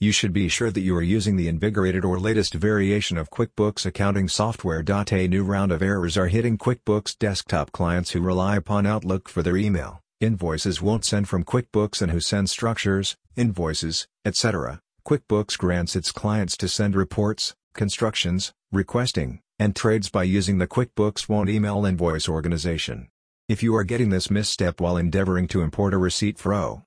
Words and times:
You 0.00 0.10
should 0.10 0.32
be 0.32 0.48
sure 0.48 0.72
that 0.72 0.80
you 0.80 0.96
are 0.96 1.02
using 1.02 1.36
the 1.36 1.46
invigorated 1.46 2.04
or 2.04 2.18
latest 2.18 2.54
variation 2.54 3.16
of 3.16 3.30
QuickBooks 3.30 3.86
accounting 3.86 4.28
software. 4.28 4.82
A 4.86 5.28
new 5.28 5.44
round 5.44 5.70
of 5.70 5.82
errors 5.82 6.16
are 6.16 6.26
hitting 6.26 6.58
QuickBooks 6.58 7.16
desktop 7.16 7.70
clients 7.70 8.10
who 8.10 8.20
rely 8.20 8.56
upon 8.56 8.86
Outlook 8.86 9.28
for 9.28 9.42
their 9.42 9.56
email, 9.56 10.00
invoices 10.20 10.82
won't 10.82 11.04
send 11.04 11.28
from 11.28 11.44
QuickBooks 11.44 12.02
and 12.02 12.10
who 12.10 12.18
send 12.18 12.50
structures, 12.50 13.16
invoices, 13.36 14.08
etc. 14.24 14.80
QuickBooks 15.06 15.56
grants 15.56 15.94
its 15.94 16.10
clients 16.10 16.56
to 16.56 16.68
send 16.68 16.96
reports, 16.96 17.54
constructions, 17.72 18.52
requesting, 18.72 19.40
and 19.60 19.76
trades 19.76 20.10
by 20.10 20.24
using 20.24 20.58
the 20.58 20.66
QuickBooks 20.66 21.28
Won't 21.28 21.48
Email 21.48 21.86
Invoice 21.86 22.28
organization. 22.28 23.08
If 23.48 23.62
you 23.62 23.76
are 23.76 23.84
getting 23.84 24.10
this 24.10 24.28
misstep 24.28 24.80
while 24.80 24.96
endeavoring 24.96 25.46
to 25.48 25.62
import 25.62 25.94
a 25.94 25.98
receipt 25.98 26.36
for 26.36 26.52
O 26.52 26.82